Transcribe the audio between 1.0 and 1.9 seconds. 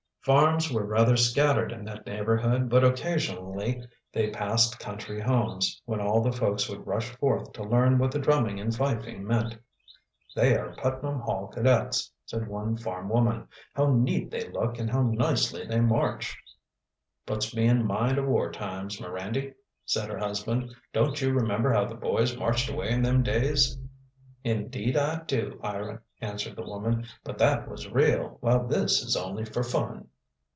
scattered in